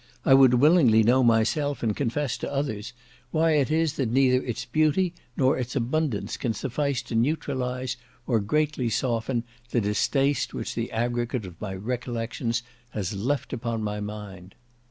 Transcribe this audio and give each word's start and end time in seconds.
I 0.25 0.33
would 0.33 0.55
willingly 0.55 1.03
know 1.03 1.21
myself, 1.23 1.83
and 1.83 1.95
confess 1.95 2.35
to 2.39 2.51
others, 2.51 2.91
why 3.29 3.51
it 3.51 3.69
is 3.69 3.97
that 3.97 4.09
neither 4.09 4.43
its 4.43 4.65
beauty 4.65 5.13
nor 5.37 5.59
its 5.59 5.75
abundance 5.75 6.37
can 6.37 6.55
suffice 6.55 7.03
to 7.03 7.13
neutralize, 7.13 7.97
or 8.25 8.39
greatly 8.39 8.89
soften, 8.89 9.43
the 9.69 9.79
distaste 9.79 10.55
which 10.55 10.73
the 10.73 10.91
aggregate 10.91 11.45
of 11.45 11.61
my 11.61 11.75
recollections 11.75 12.63
has 12.89 13.13
left 13.13 13.53
upon 13.53 13.83
my 13.83 13.99
mind. 13.99 14.55